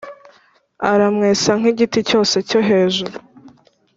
aramwesa 0.91 1.49
nk’igiti 1.59 1.99
cyose 2.09 2.35
cyo 2.49 2.59
hejuru 2.69 3.15